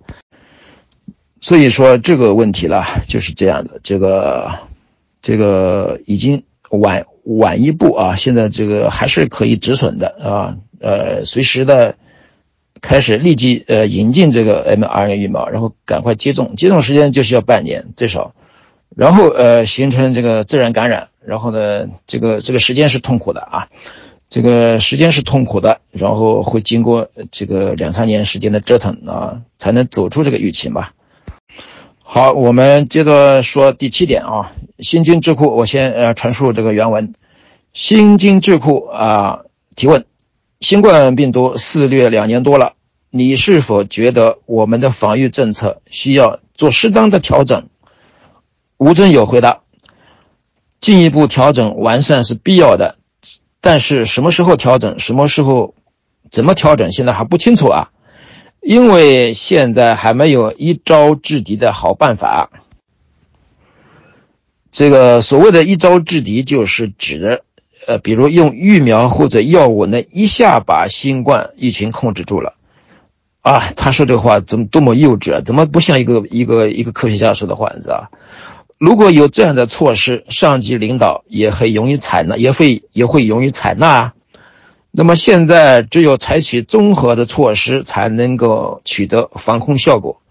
[1.39, 4.59] 所以说这个问题了就是这样的，这个
[5.21, 11.95] 这个已经晚晚一步啊，现在这个还是可以止损的啊，呃，随时的
[12.81, 18.33] 开始立即呃引进这个 mRNA 疫苗，然后赶快接种，接种时间就需要半年最少，
[18.95, 23.67] 然后呃形成这个自然感染，然后呢，这个这个时间是痛苦的啊。
[24.27, 30.93] 这个时间是痛苦的，然后会经过这个两三年时间的折腾啊，才能走出这个疫情吧。
[32.07, 37.13] 好，我们接着说第七点啊，新津智库，我先呃陈述这个原文。
[37.73, 39.39] 新经智库啊
[39.75, 40.05] 提问：
[40.61, 42.73] 新冠病毒肆虐两年多了，
[43.09, 47.67] 你是否觉得我们的防御政策需要做适当的调整？
[48.77, 49.61] 吴尊友回答：
[50.79, 52.97] 进一步调整完善是必要的。
[53.59, 55.73] 但是什么时候调整，什么时候
[56.29, 57.89] 怎么调整，现在还不清楚啊，
[58.67, 62.49] 因为现在还没有一招制敌的好办法。
[64.71, 67.43] 这个所谓的一招制敌，就是指的，
[67.85, 72.55] 呃，比如用疫苗或者药物，能一下把新冠疫情控制住了。
[73.41, 75.41] 啊，他说这话怎么多么幼稚啊？
[75.45, 78.09] 怎么不像一个一个一个科学家说的话，你知道？
[78.79, 84.13] 如果有这样的措施，上级领导也很容易采纳，也会也会容易采纳啊。
[84.97, 90.21] 那么现在只有采取综合的措施，才能够取得防控效果。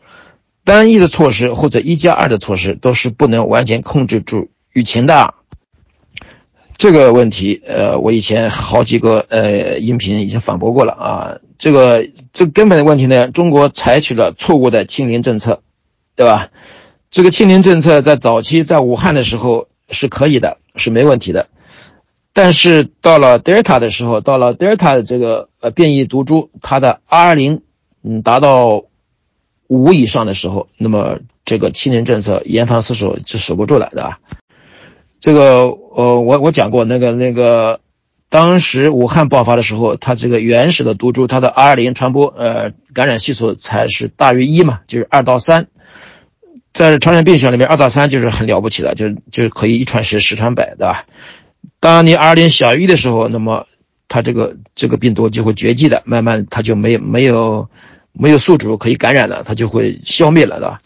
[0.64, 5.34] 单一的措施或者一加二的措施，都是不能完全控制住疫情的。
[6.78, 11.36] 这个问题，呃，我以前好几个呃音频已经反驳过了啊。
[11.58, 15.60] 这个这根本的问题呢，中国采取了错误的清零政策，
[16.16, 16.48] 对吧？
[17.10, 21.48] 这个清零政策在早期在武汉的时候是可以的，是没问题的。
[22.34, 27.62] 但是到了德尔塔的时候，到了德尔塔的这个呃变异毒株，它的 R 零
[28.02, 28.84] 嗯达到
[29.68, 34.18] 五以上的时候，那么这个清零政策严防死守就守不住了，对吧？
[35.20, 35.62] 这个
[35.94, 37.80] 呃我我讲过那个那个
[38.28, 45.68] 当时武汉爆发的时候，它这个原始的毒株，它的 R 零传播呃感染系数才是大于一嘛，就是二到三。
[46.72, 51.06] 在传染病学里面，二到三就是很了不起的，就就可以一传十，十传百，对吧？
[51.84, 53.66] 当你 R 零小于一的时候，那么
[54.08, 57.68] 它这个这个病毒就会绝迹的，慢慢它就没有没有
[58.14, 60.80] 没有宿主可以感染了，它就会消灭了，对吧？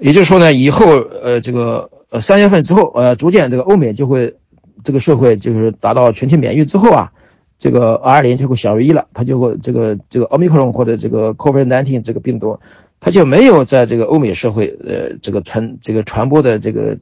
[0.00, 4.34] 也就是说呢，以后呃这个呃三月份之后，呃逐渐这个欧美就会
[4.82, 7.12] 这个社会就是达到群体免疫之后啊，
[7.60, 12.58] 这个 R 零就会小于一了，它就会这个这个奥密克戎或者这个 COVID-19 这个病毒。
[12.98, 16.98] 它就没有在这个欧美社会，呃，这个传这个传播的这个，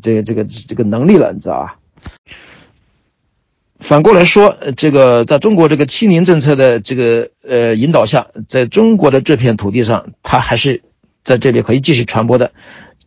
[0.00, 1.76] 这个这个这个能力了，你知道吧？
[3.78, 10.82] 反过来说，这个在中国这个清零政策的这个呃引导下，在中国的这片土地上，它还是
[11.22, 12.52] 在这里可以继续传播的，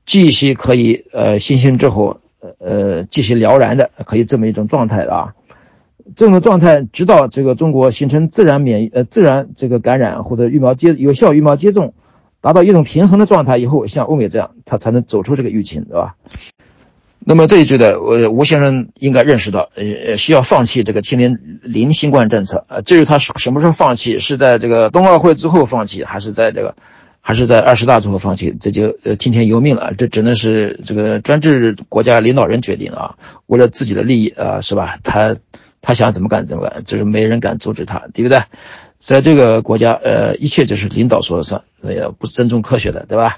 [0.05, 2.21] 继续可以呃星星之火，
[2.59, 5.33] 呃继续燎燃的，可以这么一种状态的啊。
[6.15, 11.93] 这种状态，直到这个中国形成自然免疫呃自然这个感染或者疫苗接有效疫苗接种。
[12.41, 16.15] 达到一种平衡的状态以后，像欧美这样，它才能走出这个疫情，对吧？
[17.29, 22.81] 那么这一句的，我吴先生应该认识到，呃，需要放弃这个清零零新冠政策呃。
[22.81, 26.75] 至于他什么时候放弃，是在这个冬奥会之后放弃，还是在这个，
[27.21, 29.93] 还是在二十大之后放弃，这就呃听天由命了。
[29.95, 33.13] 这只能是这个专制国家领导人决定啊，
[33.45, 34.97] 为了自己的利益啊，是吧？
[35.03, 35.35] 他
[35.83, 38.41] 他想怎么干怎么干，就是没人敢阻止他，对不对？
[38.97, 43.37] 在这个国家，呃，一切就是领导说了算，也不尊重科学的，对吧？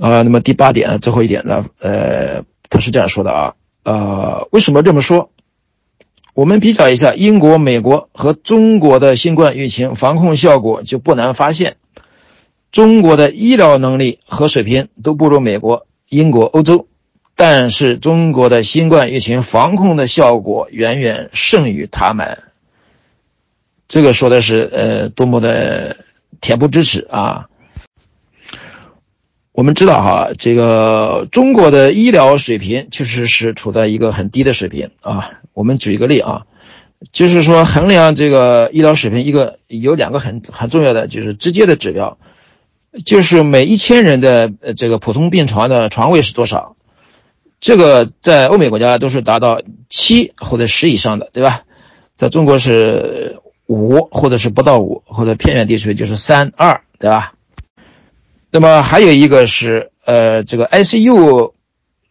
[0.00, 5.30] 啊，那么第八点，最后一点呢，呃，他是这样说的啊，呃，为什么这么说？
[6.34, 11.76] 我们比较一下英国、美国和中国的新冠疫情防控效果，就不难发现，
[12.70, 16.86] 中国的医疗能力和水平都不如美国、英国、欧洲，
[17.36, 22.38] 但是中国的新冠疫情防控的效果远远胜于他们。
[23.88, 25.98] 这个说的是呃多么的
[26.40, 27.50] 恬不知耻啊！
[29.52, 35.32] 我们知道哈，这个中国的医疗水平确实是处在一个很低的水平啊。
[35.52, 36.46] 我们举一个例啊，
[37.12, 42.16] 就是说衡量这个医疗水平，一个有两个很很重要的就是直接的指标，
[43.04, 46.76] 就是每一千人的呃这个普通病床的床位是多少？
[47.60, 51.62] 这个在欧美国家都是达到七或者十以上的，对吧？
[52.16, 53.38] 在中国是。
[53.68, 57.32] 五或者是不到五，或者偏远地区就是三二，对吧？
[58.54, 61.54] 那么还有一个是呃，这个 ICU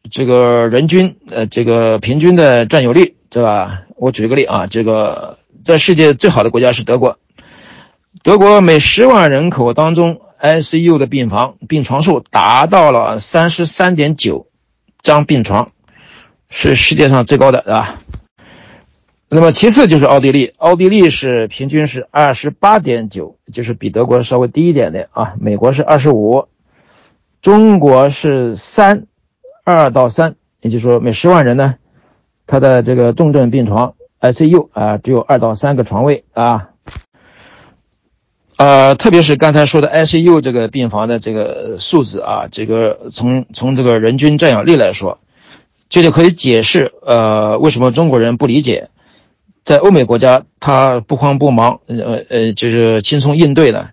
[0.09, 3.83] 这个人均呃这个平均的占有率，对吧？
[3.95, 7.19] 我举个例啊，这个在世界最好的国家是德国，
[8.23, 14.47] 德国每十万人口当中 ICU 的病房病床数达到了三十三点九，
[15.03, 15.71] 张病床，
[16.49, 18.01] 是世界上最高的，对吧？
[19.33, 25.35] 那么其次就是奥地利，奥地利是平均是二十八点九，就是比德国稍微低一点的啊。
[25.39, 26.49] 美国是二十五，
[27.41, 29.05] 中国是三，
[29.63, 31.75] 二到三，也就是说每十万人呢，
[32.45, 36.71] 他的这个重症病床 ICU 啊只有二到三个床位啊。
[38.57, 45.19] 呃，特别是刚才说的 ICU 这个病房的这个数字啊，这个从从这个人均占有率来说，
[45.87, 48.89] 这就可以解释呃为什么中国人不理解。
[49.63, 53.91] 在欧美国家，他不慌不忙，呃呃，就是轻松应对的，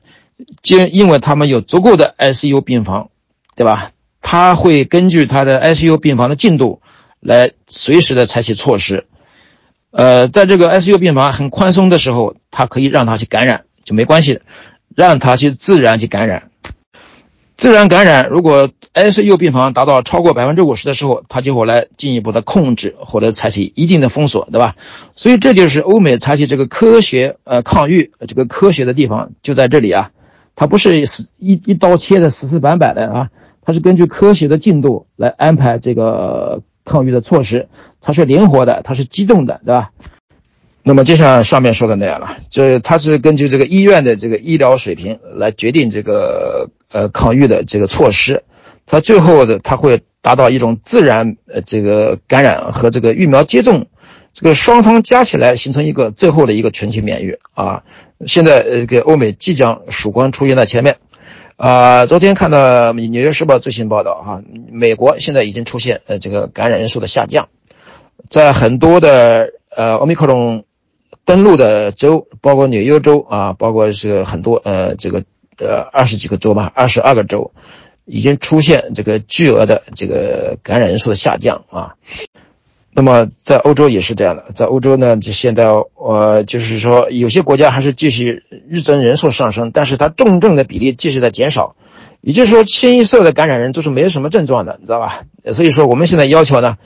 [0.63, 3.11] 就因为他们有足够的 ICU 病房，
[3.55, 3.93] 对吧？
[4.21, 6.83] 他会根据他的 ICU 病房的进度
[7.21, 9.07] 来随时的采取措施。
[9.91, 14.43] 呃，在这个 ICU 病房很宽松的时候，他可以让他去感染就没关系的，
[14.95, 16.48] 让他去自然去感染。
[17.59, 24.77] 自然感染，如果 ICU 病房达到超过百分之五十的时候，它就会来进一步的控制或者采取一定的封锁，对吧？
[25.17, 30.13] 所以这就是欧美采取这个科学呃抗御这个科学的地方就在这里啊，
[30.55, 33.31] 它不是死一一刀切的死死板板的啊，
[33.63, 37.69] 它是根据科学的进度来安排这个抗御的措施，
[38.01, 39.91] 它是灵活的，它是机动的，对吧？
[40.85, 48.43] 那么就像上面说的那样了，就是它是根据这个医院的这个医疗水平来决定这个呃抗疫的这个措施，
[48.87, 53.87] 它最后的它会达到一种自然呃这个感染和这个疫苗接种，
[54.33, 57.83] 这个双方加起来形成一个最后的一个群体免疫啊。
[58.27, 60.97] 现在呃给欧美即将曙光出现在前面，
[61.57, 67.49] 啊，昨天看到纽约时报最新报道哈，美国现在已经出现呃这个感染人数的下降，
[68.29, 70.65] 在很多的呃奥密克戎。
[71.25, 75.25] 登陆的州包括纽约州啊，包括这个很多呃这个
[75.59, 77.53] 呃二十几个州吧，二十二个州
[78.05, 81.95] 已经出现这个巨额的这个感染人数的下降啊。
[82.91, 91.77] 那么在欧洲也是这样的，在欧洲呢，就现在呃就是说有些国家还是继续日增人数上升，但是它重症的比例继续在减少，
[92.21, 95.23] 也就是说清一色的感染人都是没有什么症状的，你知道吧？
[95.53, 96.79] 所以说我们现在要求呢。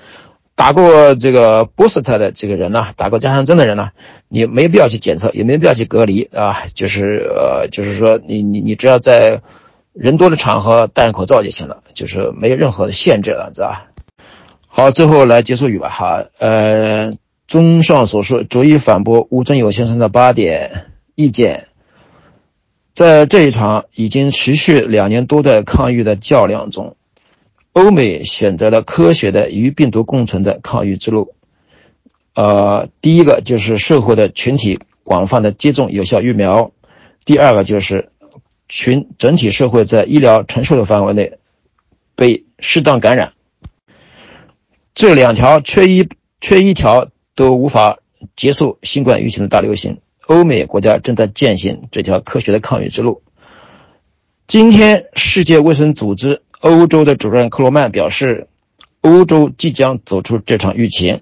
[0.55, 3.91] 打过这个 booster 的这个人呢，打过加强针的人呢，
[4.29, 9.41] 你没必要去检测，也没必要去隔离啊，就是呃，就是说你你你只要在
[9.93, 13.87] 人多的场合戴上口罩就行了，就是没有任何的限制了，知道吧？
[14.69, 17.15] 好，最后来结束语吧，哈，呃，
[17.49, 21.67] 综上所述，逐一反驳吴尊友先生的八点意见，
[22.95, 26.97] 在这一场已经持续两年多的抗疫的较量中。
[27.73, 31.35] 欧美选择了科学的与病毒共存的抗疫之路，
[32.35, 36.73] 呃，第一个就是社会的群体广泛的接种有效疫苗，
[37.25, 38.11] 第二个就是
[38.69, 41.39] 群整体社会在医疗承受的范围内
[42.15, 43.33] 被适当感染，
[44.95, 46.11] 这两条缺一
[46.43, 48.01] 缺一条都无法
[48.37, 50.01] 结束新冠疫情的大流行。
[50.27, 53.23] 欧美国家正在践行这条科学的抗疫之路。
[54.47, 56.43] 今天，世界卫生组织。
[56.63, 58.47] 欧洲的主任克罗曼表示，
[59.01, 61.21] 欧洲即将走出这场疫情。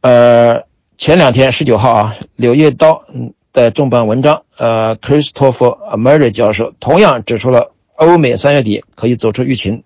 [0.00, 0.62] 呃，
[0.96, 3.04] 前两天十九号啊，《柳叶刀》
[3.52, 9.82] 的重磅文章，呃，Christopher Murray 教授同样指出了欧美三月底可以走出疫情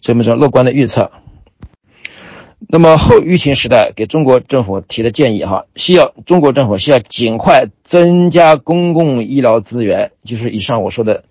[0.00, 1.12] 这么一种乐观的预测。
[2.68, 11.22] 那么后疫情时代给中国政府提的建议哈，需要中国政府需要尽快增加公共医疗资源，就是以上我说的。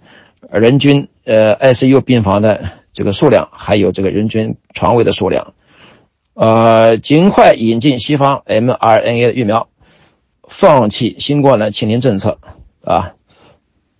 [0.52, 5.54] 人均呃 ICU 病房的这个数量，还有这个人均床位的数量，
[6.34, 9.70] 呃，尽快引进西方 mRNA 的疫苗，
[10.48, 12.40] 放弃新冠的清零政策
[12.84, 13.16] 啊，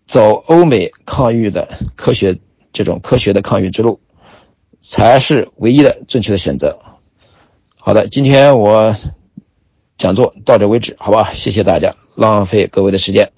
[0.08, 2.40] 走欧美抗疫的科学
[2.74, 4.00] 这种科学的抗疫之路，
[4.82, 6.80] 才是唯一的正确的选择。
[7.76, 8.96] 好的，今天我
[9.98, 11.32] 讲座到这为止，好吧？
[11.34, 13.32] 谢谢大家，浪费各位的时间。